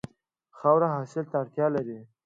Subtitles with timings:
[0.57, 1.97] خاوره حاصل ته اړتیا لري.